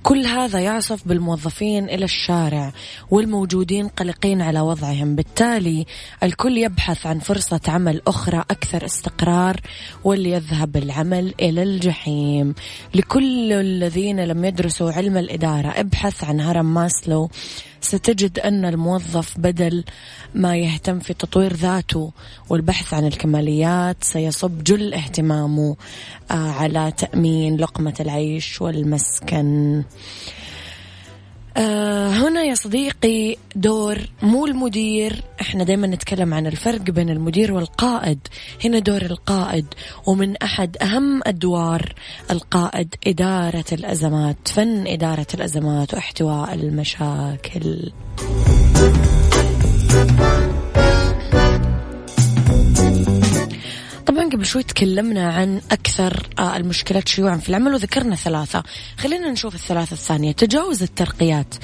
كل 0.04 0.26
هذا 0.26 0.60
يعصف 0.60 1.08
بالموظفين 1.08 1.90
إلى 1.90 2.06
الشارع 2.06 2.74
والموجودين 3.12 3.88
قلقين 3.88 4.42
على 4.42 4.60
وضعهم. 4.60 5.16
بالتالي 5.16 5.86
الكل 6.24 6.58
يبحث 6.58 7.06
عن 7.06 7.20
فرصة 7.20 7.62
عمل 7.68 8.02
أخرى 8.08 8.40
أكثر 8.52 8.86
استقرار 8.86 9.60
واللي 10.04 10.32
يذهب 10.32 10.78
العمل 10.78 11.34
إلى 11.40 11.64
الجحيم. 11.64 12.56
لكل 12.96 13.54
الذين 13.54 14.20
لم 14.20 14.46
يدرسوا 14.46 14.92
علم 14.92 15.18
الإدارة 15.18 15.68
ابحث 15.68 16.24
عن 16.24 16.42
هرم 16.42 16.74
ماسلو 16.74 17.30
ستجد 17.82 18.40
أن 18.40 18.66
الموظف 18.66 19.40
بدل 19.40 19.84
ما 20.36 20.58
يهتم 20.58 21.00
في 21.00 21.14
تطوير 21.14 21.54
ذاته 21.54 22.12
والبحث 22.50 22.94
عن 22.94 23.06
الكماليات 23.06 24.04
سيصب 24.04 24.64
جل 24.64 24.94
اهتمامه 24.94 25.76
آه، 26.32 26.52
على 26.52 26.94
تأمين 26.98 27.58
لقمة 27.58 27.96
العيش 28.00 28.62
والمسكن. 28.62 29.84
آه 31.58 32.10
هنا 32.10 32.44
يا 32.44 32.56
صديقي 32.56 33.38
دور 33.56 33.98
مو 34.22 34.46
المدير. 34.46 35.24
إحنا 35.42 35.64
دايما 35.64 35.88
نتكلم 35.88 36.34
عن 36.34 36.48
الفرق 36.48 36.82
بين 36.82 37.10
المدير 37.10 37.54
والقائد. 37.54 38.20
هنا 38.66 38.80
دور 38.80 39.02
القائد 39.02 39.66
ومن 40.08 40.38
أحد 40.38 40.78
أهم 40.78 41.22
أدوار 41.26 41.94
القائد 42.32 42.96
إدارة 43.08 43.66
الأزمات 43.72 44.48
فن 44.48 44.88
إدارة 44.88 45.28
الأزمات 45.34 45.94
وإحتواء 45.94 46.54
المشاكل. 46.54 47.92
قبل 54.30 54.46
شوي 54.46 54.64
تكلمنا 54.64 55.34
عن 55.34 55.62
أكثر 55.72 56.30
آه، 56.40 56.58
المشكلات 56.58 57.08
شيوعا 57.08 57.38
في 57.38 57.50
العمل 57.50 57.74
وذكرنا 57.74 58.16
ثلاثة. 58.16 58.64
خلينا 58.98 59.32
نشوف 59.32 59.56
الثلاثة 59.56 59.94
الثانية. 59.94 60.32
تجاوز 60.32 60.84
الترقيات. 60.84 61.56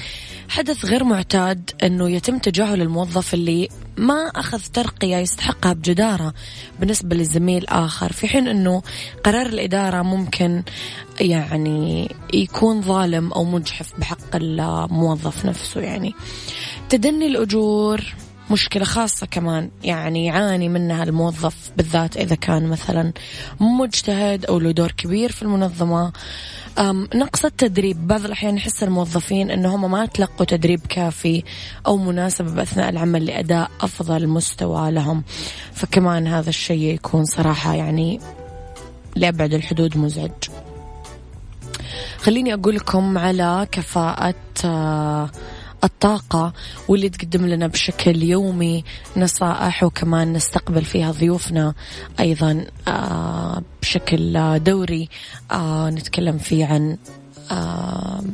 حدث 0.48 0.84
غير 0.84 1.04
معتاد 1.04 1.70
أنه 1.82 2.10
يتم 2.10 2.38
تجاهل 2.38 2.82
الموظف 2.82 3.34
اللي 3.34 3.68
ما 3.96 4.30
أخذ 4.34 4.60
ترقية 4.72 5.16
يستحقها 5.16 5.72
بجدارة 5.72 6.34
بالنسبة 6.80 7.16
لزميل 7.16 7.66
آخر 7.66 8.12
في 8.12 8.28
حين 8.28 8.48
أنه 8.48 8.82
قرار 9.24 9.46
الإدارة 9.46 10.02
ممكن 10.02 10.62
يعني 11.20 12.14
يكون 12.34 12.82
ظالم 12.82 13.32
أو 13.32 13.44
مجحف 13.44 13.92
بحق 13.98 14.36
الموظف 14.36 15.46
نفسه 15.46 15.80
يعني. 15.80 16.14
تدني 16.88 17.26
الأجور. 17.26 18.14
مشكلة 18.50 18.84
خاصة 18.84 19.26
كمان 19.26 19.70
يعني 19.82 20.26
يعاني 20.26 20.68
منها 20.68 21.02
الموظف 21.02 21.70
بالذات 21.76 22.16
إذا 22.16 22.34
كان 22.34 22.66
مثلا 22.66 23.12
مجتهد 23.60 24.44
أو 24.44 24.58
له 24.58 24.70
دور 24.70 24.92
كبير 24.92 25.32
في 25.32 25.42
المنظمة. 25.42 26.12
نقص 27.14 27.44
التدريب 27.44 28.06
بعض 28.06 28.24
الأحيان 28.24 28.56
يحس 28.56 28.82
الموظفين 28.82 29.50
أنهم 29.50 29.90
ما 29.90 30.06
تلقوا 30.06 30.46
تدريب 30.46 30.80
كافي 30.88 31.42
أو 31.86 31.96
مناسب 31.96 32.58
أثناء 32.58 32.88
العمل 32.88 33.26
لأداء 33.26 33.70
أفضل 33.80 34.26
مستوى 34.26 34.90
لهم. 34.90 35.24
فكمان 35.72 36.26
هذا 36.26 36.48
الشيء 36.48 36.94
يكون 36.94 37.24
صراحة 37.24 37.74
يعني 37.74 38.20
لأبعد 39.16 39.54
الحدود 39.54 39.96
مزعج. 39.96 40.30
خليني 42.18 42.54
أقول 42.54 42.74
لكم 42.76 43.18
على 43.18 43.66
كفاءة 43.72 44.34
آه 44.64 45.30
الطاقة 45.84 46.52
واللي 46.88 47.08
تقدم 47.08 47.46
لنا 47.46 47.66
بشكل 47.66 48.22
يومي 48.22 48.84
نصائح 49.16 49.82
وكمان 49.82 50.32
نستقبل 50.32 50.84
فيها 50.84 51.10
ضيوفنا 51.10 51.74
أيضا 52.20 52.66
آه، 52.88 53.62
بشكل 53.82 54.58
دوري 54.58 55.08
آه، 55.52 55.90
نتكلم 55.90 56.38
فيه 56.38 56.66
عن 56.66 56.96
آه، 57.50 58.24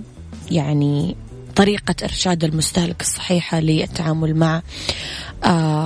يعني 0.50 1.16
طريقة 1.57 1.94
إرشاد 2.02 2.44
المستهلك 2.44 3.00
الصحيحة 3.00 3.61
للتعامل 3.61 4.37
مع 4.37 4.62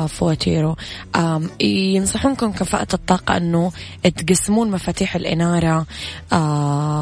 فواتيره. 0.07 0.77
ينصحونكم 1.61 2.53
كفاءة 2.53 2.95
الطاقة 2.95 3.37
أنه 3.37 3.73
تقسمون 4.03 4.71
مفاتيح 4.71 5.17
الإنارة 5.17 5.87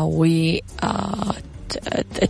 و 0.02 0.26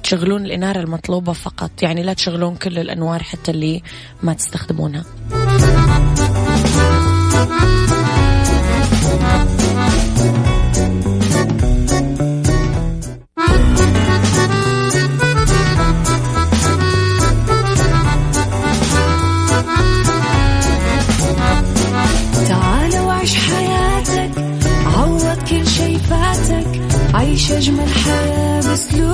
تشغلون 0.03 0.45
الإنارة 0.45 0.81
المطلوبة 0.81 1.33
فقط. 1.33 1.71
يعني 1.83 2.03
لا 2.03 2.13
تشغلون 2.13 2.57
كل 2.57 2.79
الأنوار 2.79 3.23
حتى 3.23 3.51
اللي 3.51 3.83
ما 4.23 4.33
تستخدمونها. 4.33 5.05
عيش 27.15 27.53
أجمل 27.53 27.89
حياة 27.89 28.61
بأسلوب 28.61 29.14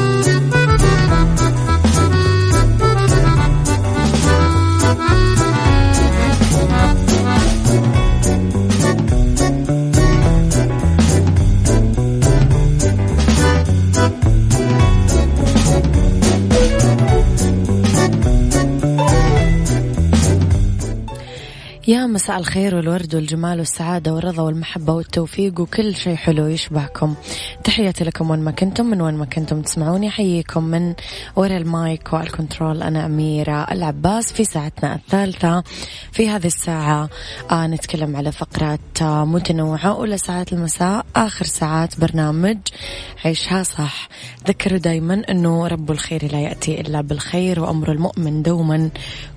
يا 21.87 22.05
مساء 22.05 22.37
الخير 22.37 22.75
والورد 22.75 23.15
والجمال 23.15 23.59
والسعادة 23.59 24.13
والرضا 24.13 24.43
والمحبة 24.43 24.93
والتوفيق 24.93 25.59
وكل 25.59 25.95
شيء 25.95 26.15
حلو 26.15 26.47
يشبهكم 26.47 27.15
تحياتي 27.63 28.03
لكم 28.03 28.29
وين 28.29 28.39
ما 28.39 28.51
كنتم 28.51 28.85
من 28.85 29.01
وين 29.01 29.13
ما 29.13 29.25
كنتم 29.25 29.61
تسمعوني 29.61 30.09
حييكم 30.09 30.63
من 30.63 30.93
وراء 31.35 31.57
ال 31.57 31.71
mic 31.71 32.13
وال 32.13 32.29
control 32.29 32.83
أنا 32.83 33.05
أميرة 33.05 33.63
العباس 33.71 34.33
في 34.33 34.43
ساعتنا 34.43 34.95
الثالثة 34.95 35.63
في 36.11 36.29
هذه 36.29 36.47
الساعة. 36.47 37.09
آه 37.51 37.67
نتكلم 37.67 38.15
على 38.15 38.31
فقرات 38.31 39.01
آه 39.01 39.25
متنوعة 39.25 39.87
أولى 39.87 40.17
ساعات 40.17 40.53
المساء 40.53 41.05
آخر 41.15 41.45
ساعات 41.45 41.99
برنامج 41.99 42.57
عيشها 43.25 43.63
صح. 43.63 44.09
ذكروا 44.47 44.79
دايما 44.79 45.21
أنه 45.29 45.67
رب 45.67 45.91
الخير 45.91 46.31
لا 46.31 46.39
يأتي 46.39 46.81
إلا 46.81 47.01
بالخير 47.01 47.59
وأمر 47.59 47.91
المؤمن 47.91 48.41
دوما. 48.41 48.89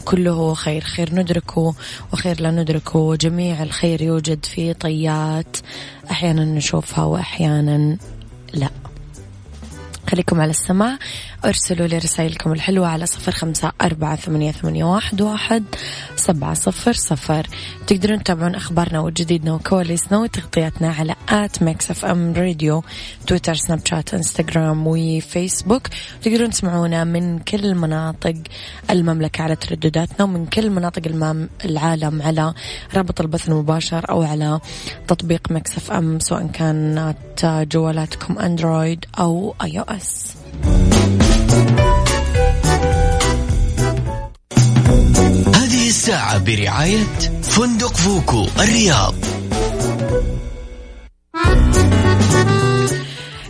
كله 0.04 0.54
خير 0.54 0.84
خير 0.84 1.14
ندركه 1.14 1.74
وخير 2.12 2.40
لا 2.40 2.50
ندركه. 2.50 3.16
جميع 3.16 3.62
الخير 3.62 4.02
يوجد 4.02 4.44
في 4.44 4.74
طيات 4.74 5.56
أحيانا 6.10 6.44
نشوفها 6.44 7.04
وأحيانا 7.04 7.96
لا. 8.54 8.68
خليكم 10.10 10.40
على 10.40 10.50
السماع. 10.50 10.98
ارسلوا 11.44 11.86
لي 11.86 11.98
رسائلكم 11.98 12.52
الحلوة 12.52 12.86
على 12.86 13.06
صفر 13.06 13.32
خمسة 13.32 13.72
أربعة 13.82 14.16
ثمانية, 14.16 14.52
ثمانية 14.52 14.84
واحد, 14.84 15.20
واحد 15.20 15.64
سبعة 16.16 16.54
صفر 16.54 16.92
صفر. 16.92 17.46
تقدرون 17.86 18.22
تتابعون 18.22 18.54
أخبارنا 18.54 19.00
وجديدنا 19.00 19.52
وكواليسنا 19.52 20.18
وتغطياتنا 20.18 20.88
على 20.92 21.14
at 21.28 21.62
Mix 21.62 21.90
FM 21.90 22.32
Radio 22.32 22.84
تويتر 23.26 23.54
سناب 23.54 23.80
شات 23.84 24.14
إنستغرام 24.14 24.86
وفيسبوك. 24.86 25.88
تقدرون 26.22 26.50
تسمعونا 26.50 27.04
من 27.04 27.38
كل 27.38 27.74
مناطق 27.74 28.34
المملكة 28.90 29.42
على 29.42 29.56
تردداتنا 29.56 30.24
ومن 30.24 30.46
كل 30.46 30.70
مناطق 30.70 31.02
العالم 31.64 32.22
على 32.22 32.54
رابط 32.94 33.20
البث 33.20 33.48
المباشر 33.48 34.10
أو 34.10 34.22
على 34.22 34.60
تطبيق 35.08 35.50
Mix 35.50 35.76
FM 35.76 36.20
سواء 36.20 36.46
كانت 36.46 37.66
جوالاتكم 37.72 38.38
Android 38.38 39.04
أو 39.18 39.54
iOS. 39.62 40.34
هذه 45.54 45.88
الساعة 45.88 46.38
برعاية 46.38 47.04
فندق 47.42 47.94
voco 47.96 48.46
الرياض. 48.58 49.14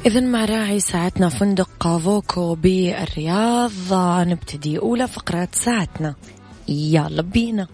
إذا 0.06 0.20
مع 0.20 0.44
راعي 0.44 0.80
ساعتنا 0.80 1.28
فندق 1.28 1.98
voco 1.98 2.54
بالرياض 2.54 3.92
نبتدي 4.26 4.78
أولى 4.78 5.08
فقرات 5.08 5.54
ساعتنا. 5.54 6.14
يلا 6.68 7.22
بينا. 7.22 7.66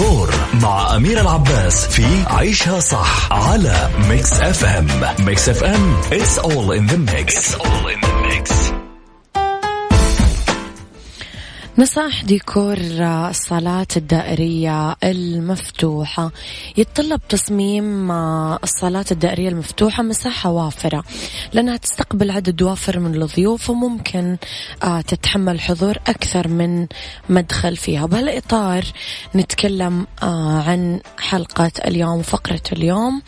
ديكور 0.00 0.34
مع 0.62 0.96
أمير 0.96 1.20
العباس 1.20 1.86
في 1.86 2.04
عيشها 2.26 2.80
صح 2.80 3.32
على 3.32 3.90
Mix 4.08 4.32
FM 4.32 4.86
Mix 5.18 5.48
FM 5.48 5.96
it's 6.02 6.38
all 6.38 6.72
in 6.72 6.86
the 6.92 7.12
mix, 7.12 7.34
it's 7.34 7.54
all 7.54 7.88
in 7.88 8.00
the 8.00 8.28
mix. 8.28 8.69
نصائح 11.80 12.24
ديكور 12.24 12.78
الصالات 13.30 13.96
الدائرية 13.96 14.96
المفتوحة. 15.04 16.30
يتطلب 16.76 17.20
تصميم 17.28 18.10
الصالات 18.12 19.12
الدائرية 19.12 19.48
المفتوحة 19.48 20.02
مساحة 20.02 20.50
وافرة. 20.50 21.04
لأنها 21.52 21.76
تستقبل 21.76 22.30
عدد 22.30 22.62
وافر 22.62 22.98
من 22.98 23.22
الضيوف 23.22 23.70
وممكن 23.70 24.36
آه، 24.82 25.00
تتحمل 25.00 25.60
حضور 25.60 25.96
أكثر 26.06 26.48
من 26.48 26.86
مدخل 27.28 27.76
فيها. 27.76 28.06
بهالإطار 28.06 28.84
نتكلم 29.34 30.06
آه، 30.22 30.62
عن 30.62 31.00
حلقة 31.18 31.72
اليوم 31.86 32.18
وفقرة 32.18 32.62
اليوم. 32.72 33.22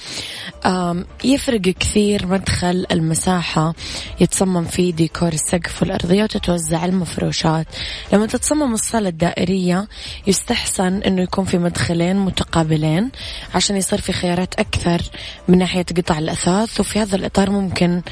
يفرق 1.25 1.61
كثير 1.61 2.27
مدخل 2.27 2.87
المساحة. 2.91 3.75
يتصمم 4.21 4.65
فيه 4.65 4.93
ديكور 4.93 5.33
السقف 5.33 5.83
والأرضية 5.83 6.23
وتتوزع 6.23 6.85
المفروشات. 6.85 7.67
لما 8.13 8.27
تتصمم 8.43 8.75
الصالة 8.75 9.09
الدائرية 9.09 9.89
يستحسن 10.27 11.03
أنه 11.03 11.23
يكون 11.23 11.45
في 11.45 11.59
مدخلين 11.59 12.17
متقابلين 12.17 13.11
عشان 13.55 13.77
يصير 13.77 14.01
في 14.01 14.13
خيارات 14.13 14.55
أكثر 14.55 15.03
من 15.49 15.59
ناحية 15.59 15.87
قطع 15.97 16.19
الأثاث 16.19 16.81
وفي 16.81 16.99
هذا 16.99 17.17
الإطار 17.17 17.51
ممكن 17.51 18.03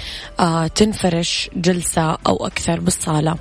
آه 0.41 0.67
تنفرش 0.67 1.51
جلسة 1.57 2.19
أو 2.27 2.47
أكثر 2.47 2.81
بالصالة. 2.81 3.37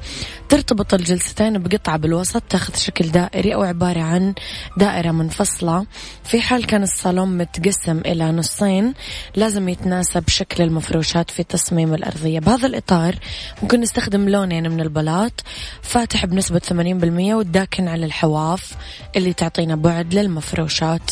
ترتبط 0.49 0.93
الجلستين 0.93 1.57
بقطعة 1.57 1.97
بالوسط 1.97 2.43
تاخذ 2.49 2.75
شكل 2.75 3.07
دائري 3.07 3.55
أو 3.55 3.63
عبارة 3.63 4.01
عن 4.01 4.33
دائرة 4.77 5.11
منفصلة. 5.11 5.85
في 6.23 6.41
حال 6.41 6.65
كان 6.65 6.83
الصالون 6.83 7.37
متقسم 7.37 7.97
إلى 8.05 8.31
نصين 8.31 8.93
لازم 9.35 9.69
يتناسب 9.69 10.29
شكل 10.29 10.63
المفروشات 10.63 11.31
في 11.31 11.43
تصميم 11.43 11.93
الأرضية. 11.93 12.39
بهذا 12.39 12.67
الإطار 12.67 13.15
ممكن 13.61 13.79
نستخدم 13.79 14.29
لونين 14.29 14.71
من 14.71 14.81
البلاط. 14.81 15.43
فاتح 15.81 16.25
بنسبة 16.25 16.61
80% 16.83 17.33
والداكن 17.33 17.87
على 17.87 18.05
الحواف 18.05 18.75
اللي 19.15 19.33
تعطينا 19.33 19.75
بعد 19.75 20.13
للمفروشات. 20.13 21.11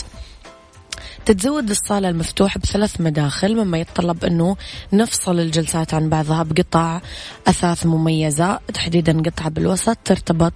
تتزود 1.28 1.70
الصالة 1.70 2.10
المفتوحة 2.10 2.60
بثلاث 2.60 3.02
مداخل 3.02 3.56
مما 3.56 3.78
يتطلب 3.78 4.26
أنه 4.26 4.58
نفصل 4.94 5.40
الجلسات 5.40 5.94
عن 5.94 6.10
بعضها 6.10 6.44
بقطع 6.44 7.02
أثاث 7.48 7.86
مميزة 7.86 8.60
تحديدا 8.74 9.22
قطعة 9.22 9.50
بالوسط 9.50 9.98
ترتبط 10.06 10.54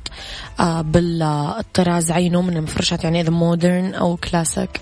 آه، 0.60 0.82
بالطراز 0.82 2.12
عينه 2.12 2.42
من 2.42 2.58
المفروشات 2.58 3.04
يعني 3.04 3.22
إذا 3.22 3.30
مودرن 3.30 3.94
أو 3.94 4.18
كلاسيك 4.18 4.82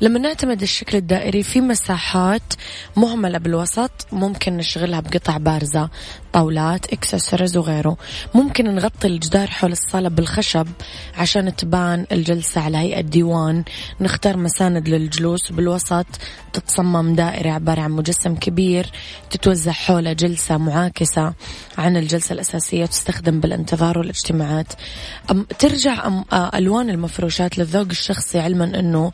لما 0.00 0.18
نعتمد 0.18 0.62
الشكل 0.62 0.96
الدائري 0.98 1.42
في 1.42 1.60
مساحات 1.60 2.52
مهملة 2.96 3.38
بالوسط 3.38 4.06
ممكن 4.12 4.56
نشغلها 4.56 5.00
بقطع 5.00 5.36
بارزة. 5.36 5.88
طاولات 6.32 6.92
إكسسوارز 6.92 7.56
وغيره. 7.56 7.96
ممكن 8.34 8.74
نغطي 8.74 9.08
الجدار 9.08 9.46
حول 9.50 9.72
الصالة 9.72 10.08
بالخشب 10.08 10.66
عشان 11.16 11.56
تبان 11.56 12.06
الجلسة 12.12 12.60
على 12.60 12.78
هيئة 12.78 13.00
ديوان 13.00 13.64
نختار 14.00 14.36
مساند 14.36 14.88
للجلوس 14.88 15.52
بالوسط. 15.52 16.06
تتصمم 16.52 17.14
دائرة 17.14 17.50
عبارة 17.50 17.80
عن 17.80 17.90
مجسم 17.90 18.34
كبير 18.34 18.86
تتوزع 19.30 19.72
حوله 19.72 20.12
جلسة 20.12 20.56
معاكسة 20.56 21.32
عن 21.78 21.96
الجلسة 21.96 22.32
الأساسية 22.32 22.86
تستخدم 22.86 23.40
بالانتظار 23.40 23.98
والاجتماعات. 23.98 24.72
ترجع 25.58 26.10
ألوان 26.32 26.90
المفروشات 26.90 27.58
للذوق 27.58 27.86
الشخصي 27.90 28.40
علما 28.40 28.64
أنه 28.64 29.12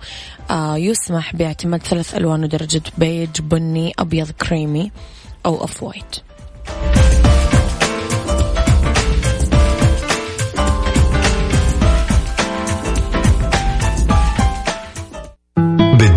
يسمح 0.76 1.36
باعتماد 1.36 1.82
ثلاث 1.82 2.14
ألوان 2.14 2.44
ودرجة 2.44 2.82
بيج 2.98 3.40
بني 3.40 3.92
أبيض 3.98 4.30
كريمي 4.30 4.92
أو 5.46 5.60
off 5.60 5.82
white 5.82 6.16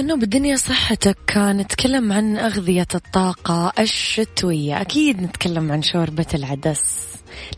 لأنه 0.00 0.16
بالدنيا 0.16 0.56
صحتك 0.56 1.36
نتكلم 1.36 2.12
عن 2.12 2.36
أغذية 2.36 2.86
الطاقة 2.94 3.72
الشتوية. 3.78 4.80
أكيد 4.80 5.22
نتكلم 5.22 5.72
عن 5.72 5.82
شوربة 5.82 6.26
العدس 6.34 6.80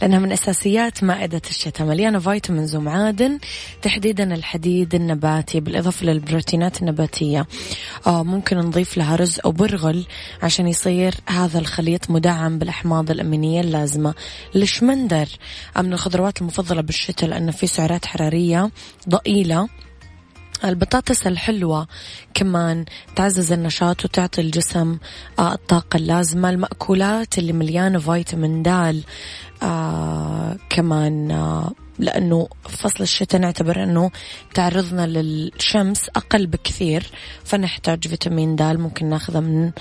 لأنها 0.00 0.18
من 0.18 0.32
أساسيات 0.32 1.04
مائدة 1.04 1.42
الشتاء 1.50 1.86
مليانة 1.86 2.18
فيتامينز 2.18 2.76
ومعادن 2.76 3.38
تحديدا 3.82 4.34
الحديد 4.34 4.94
النباتي 4.94 5.60
بالإضافة 5.60 6.06
للبروتينات 6.06 6.82
النباتية. 6.82 7.46
أو 8.06 8.24
ممكن 8.24 8.58
نضيف 8.58 8.96
لها 8.96 9.16
رز 9.16 9.40
أو 9.44 9.52
برغل 9.52 10.06
عشان 10.42 10.68
يصير 10.68 11.14
هذا 11.28 11.58
الخليط 11.58 12.10
مدعم 12.10 12.58
بالأحماض 12.58 13.10
الأمينية 13.10 13.60
اللازمة. 13.60 14.14
الشمندر 14.56 15.28
من 15.78 15.92
الخضروات 15.92 16.40
المفضلة 16.40 16.80
بالشتاء 16.80 17.30
لأنه 17.30 17.52
في 17.52 17.66
سعرات 17.66 18.06
حرارية 18.06 18.70
ضئيلة. 19.08 19.68
البطاطس 20.64 21.26
الحلوة 21.26 21.86
كمان 22.34 22.84
تعزز 23.16 23.52
النشاط 23.52 24.04
وتعطي 24.04 24.40
الجسم 24.40 24.98
آه، 25.38 25.52
الطاقة 25.52 25.96
اللازمة 25.96 26.50
المأكولات 26.50 27.38
اللي 27.38 27.52
مليانة 27.52 27.98
فيتامين 27.98 28.62
د 28.62 29.02
آه 29.62 30.56
كمان 30.70 31.30
آه 31.30 31.72
لأنه 31.98 32.48
فصل 32.68 33.02
الشتاء 33.02 33.40
نعتبر 33.40 33.82
أنه 33.82 34.10
تعرضنا 34.54 35.06
للشمس 35.06 36.08
أقل 36.16 36.46
بكثير 36.46 37.10
فنحتاج 37.44 38.08
فيتامين 38.08 38.56
د 38.56 38.62
ممكن 38.62 39.06
ناخذه 39.06 39.40
من 39.40 39.72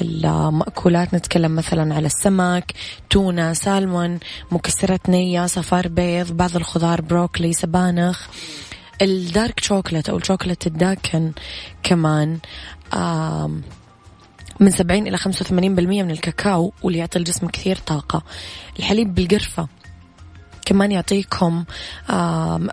المأكولات. 0.00 1.14
نتكلم 1.14 1.56
مثلا 1.56 1.94
على 1.94 2.06
السمك 2.06 2.72
تونة 3.10 3.52
سالمون 3.52 4.18
مكسرات 4.52 5.08
نية 5.08 5.46
صفار 5.46 5.88
بيض 5.88 6.32
بعض 6.32 6.56
الخضار 6.56 7.00
بروكلي 7.00 7.52
سبانخ. 7.52 8.28
الدارك 9.02 9.60
شوكلت 9.60 10.08
أو 10.08 10.16
الشوكولات 10.16 10.66
الداكن 10.66 11.32
كمان 11.82 12.38
من 14.60 14.70
70 14.70 15.06
إلى 15.06 15.18
85% 15.18 15.52
من 15.52 16.10
الكاكاو 16.10 16.72
واللي 16.82 16.98
يعطي 16.98 17.18
الجسم 17.18 17.48
كثير 17.48 17.76
طاقة. 17.76 18.22
الحليب 18.78 19.14
بالقرفة 19.14 19.68
كمان 20.66 20.92
يعطيكم 20.92 21.64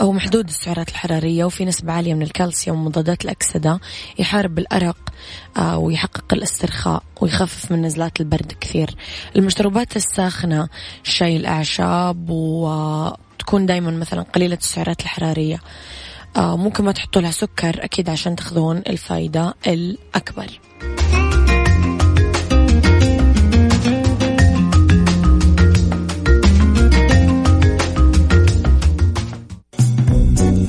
أو 0.02 0.12
محدود 0.12 0.48
السعرات 0.48 0.90
الحرارية 0.90 1.46
وفي 1.46 1.66
نسبة 1.66 1.94
عالية 1.94 2.14
من 2.14 2.22
الكالسيوم 2.22 2.82
ومضادات 2.82 3.26
الأكسدة. 3.26 3.80
يحارب 4.20 4.60
الأرق 4.60 4.98
آه، 5.58 5.78
ويحقق 5.78 6.34
الاسترخاء 6.34 7.04
ويخفف 7.22 7.72
من 7.72 7.82
نزلات 7.82 8.20
البرد 8.20 8.54
كثير. 8.62 8.96
المشروبات 9.36 9.96
الساخنة 9.96 10.70
شاي 11.04 11.38
الأعشاب 11.38 12.30
وتكون 12.30 13.66
دايما 13.66 13.92
مثلا 13.92 14.22
قليلة 14.22 14.58
السعرات 14.62 15.02
الحرارية. 15.02 15.56
آه، 15.56 15.60
ممكن 16.38 16.84
ما 16.84 16.91
تحطوا 16.91 17.22
لها 17.22 17.32
سكر 17.32 17.84
أكيد 17.84 18.10
عشان 18.10 18.36
تاخذون 18.36 18.78
الفايدة 18.78 19.54
الأكبر. 19.67 20.60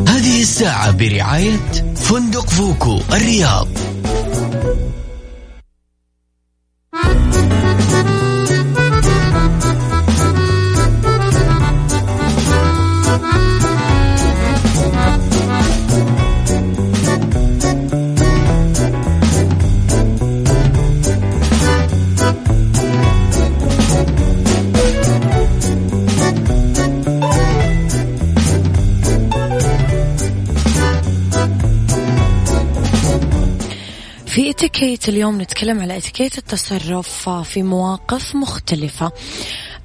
هذه 0.09 0.43
الساعة 0.43 0.91
برعاية 0.91 1.57
فندق 1.95 2.51
فوكو 2.51 3.01
الرياض. 3.13 3.69
اليوم 35.09 35.41
نتكلم 35.41 35.81
على 35.81 35.97
إتيكيت 35.97 36.39
التصرف 36.39 37.29
في 37.29 37.63
مواقف 37.63 38.35
مختلفة. 38.35 39.13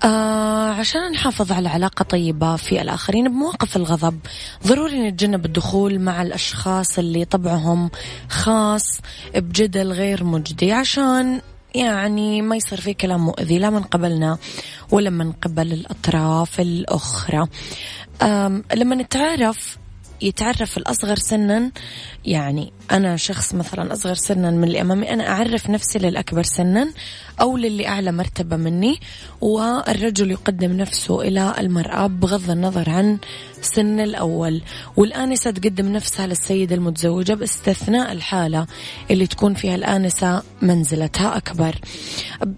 آه 0.03 0.69
عشان 0.69 1.11
نحافظ 1.11 1.51
على 1.51 1.69
علاقة 1.69 2.03
طيبة 2.03 2.55
في 2.55 2.81
الآخرين 2.81 3.27
بمواقف 3.29 3.75
الغضب 3.75 4.19
ضروري 4.67 5.07
نتجنب 5.07 5.45
الدخول 5.45 5.99
مع 5.99 6.21
الأشخاص 6.21 6.99
اللي 6.99 7.25
طبعهم 7.25 7.89
خاص 8.29 8.99
بجدل 9.35 9.91
غير 9.91 10.23
مجدي 10.23 10.71
عشان 10.71 11.41
يعني 11.75 12.41
ما 12.41 12.55
يصير 12.55 12.81
في 12.81 12.93
كلام 12.93 13.25
مؤذي 13.25 13.59
لا 13.59 13.69
من 13.69 13.81
قبلنا 13.83 14.37
ولا 14.91 15.09
من 15.09 15.31
قبل 15.31 15.73
الأطراف 15.73 16.59
الأخرى. 16.59 17.47
لما 18.75 18.95
نتعرف 18.95 19.77
يتعرف 20.21 20.77
الأصغر 20.77 21.15
سنا. 21.15 21.71
يعني 22.25 22.73
أنا 22.91 23.17
شخص 23.17 23.53
مثلا 23.53 23.93
أصغر 23.93 24.13
سنا 24.13 24.51
من 24.51 24.63
اللي 24.63 24.81
أمامي 24.81 25.13
أنا 25.13 25.29
أعرف 25.29 25.69
نفسي 25.69 25.99
للأكبر 25.99 26.43
سنا 26.43 26.93
أو 27.41 27.57
للي 27.57 27.87
أعلى 27.87 28.11
مرتبة 28.11 28.55
مني 28.55 28.99
والرجل 29.41 30.31
يقدم 30.31 30.71
نفسه 30.71 31.21
إلى 31.21 31.53
المرأة 31.59 32.07
بغض 32.07 32.51
النظر 32.51 32.89
عن 32.89 33.17
سن 33.61 33.99
الأول. 33.99 34.61
والآنسة 34.97 35.51
تقدم 35.51 35.87
نفسها 35.87 36.27
للسيدة 36.27 36.75
المتزوجة 36.75 37.33
باستثناء 37.33 38.11
الحالة 38.11 38.67
اللي 39.11 39.27
تكون 39.27 39.53
فيها 39.53 39.75
الآنسة 39.75 40.41
منزلتها 40.61 41.37
أكبر. 41.37 41.75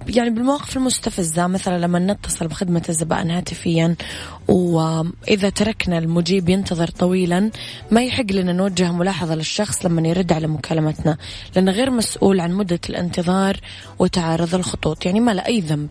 يعني 0.08 0.30
بالمواقف 0.30 0.78
المستفزة 0.78 1.48
مثلا 1.48 1.78
لما 1.78 2.00
نتصل 2.00 2.48
بخدمة 2.48 2.84
الزبائن 2.90 3.32
هاتفيا 3.32 3.96
وإذا 4.48 5.50
تركنا 5.50 5.98
المجيب 5.98 6.50
ينتظر 6.50 6.88
طويلا 6.88 7.52
ما 7.92 8.04
يحق 8.04 8.32
لنا 8.32 8.54
نوجه 8.54 8.92
ملاحظة 8.92 9.36
للشخص 9.36 9.86
لما 9.86 10.08
يرد 10.08 10.34
على 10.34 10.48
مكالمتنا 10.48 11.18
لأنه 11.56 11.72
غير 11.72 11.92
مسؤول 11.92 12.40
عن 12.40 12.52
مدة 12.52 12.80
الانتظار 12.90 13.60
وتعارض 14.00 14.56
الخطوط 14.56 15.06
يعني 15.06 15.20
ما 15.20 15.34
له 15.34 15.46
أي 15.46 15.60
ذنب. 15.60 15.90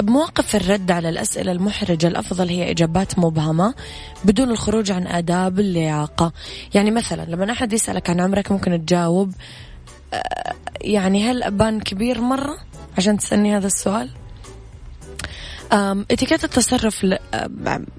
بمواقف 0.00 0.56
الرد 0.56 0.90
على 0.90 1.08
الأسئلة 1.08 1.52
المحرجة 1.52 2.06
الأفضل 2.06 2.48
هي 2.48 2.70
إجابات 2.70 3.18
مبهمة 3.18 3.74
بدون 4.24 4.37
الخروج 4.44 4.90
عن 4.90 5.06
آداب 5.06 5.60
اللياقة. 5.60 6.32
يعني 6.74 6.90
مثلا 6.90 7.24
لما 7.24 7.52
أحد 7.52 7.72
يسألك 7.72 8.10
عن 8.10 8.20
عمرك 8.20 8.52
ممكن 8.52 8.86
تجاوب 8.86 9.32
آه، 10.14 10.54
يعني 10.80 11.30
هل 11.30 11.42
أبان 11.42 11.80
كبير 11.80 12.20
مرة؟ 12.20 12.58
عشان 12.98 13.18
تسألني 13.18 13.56
هذا 13.56 13.66
السؤال. 13.66 14.10
إتيكيت 15.72 16.44
التصرف 16.44 17.06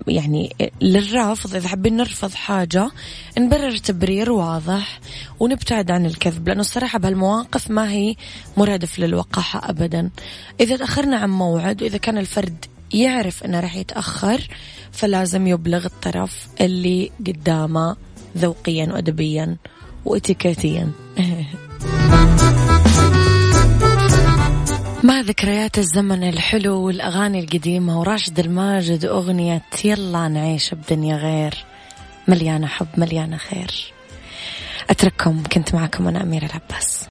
يعني 0.08 0.56
للرفض 0.82 1.56
إذا 1.56 1.68
حابين 1.68 1.98
نرفض 1.98 2.34
حاجة 2.34 2.92
نبرر 3.38 3.78
تبرير 3.78 4.32
واضح 4.32 5.00
ونبتعد 5.40 5.92
عن 5.92 6.06
الكذب 6.06 6.48
لأنه 6.48 6.62
الصراحة 6.62 7.00
بهالمواقف 7.00 7.72
ما 7.72 7.92
هي 7.92 8.16
مرادف 8.58 9.00
للوقاحة 9.00 9.70
ابدا. 9.70 10.10
إذا 10.60 10.78
تأخرنا 10.78 11.18
عن 11.18 11.30
موعد 11.30 11.84
وإذا 11.84 11.98
كان 11.98 12.18
الفرد 12.18 12.66
يعرف 12.94 13.44
إنه 13.44 13.60
راح 13.60 13.76
يتأخر 13.76 14.48
فلازم 14.92 15.48
يبلغ 15.48 15.86
الطرف 15.86 16.48
اللي 16.62 17.12
قدامه 17.28 17.96
ذوقيا 18.38 18.94
وادبيا 18.94 19.58
واتيكيتيا. 20.06 20.92
مع 25.04 25.22
ذكريات 25.22 25.78
الزمن 25.78 26.30
الحلو 26.30 26.82
والأغاني 26.82 27.40
القديمة 27.40 28.00
وراشد 28.00 28.40
الماجد 28.40 29.06
أغنية 29.06 29.62
يلا 29.86 30.28
نعيش 30.28 30.74
بدنيا 30.74 31.16
غير 31.16 31.66
مليانة 32.28 32.68
حب 32.68 32.88
مليانة 32.98 33.38
خير. 33.38 33.94
أترككم 34.90 35.44
كنت 35.44 35.76
معكم 35.76 36.08
أنا 36.08 36.24
أميرة 36.24 36.46
العباس. 36.46 37.08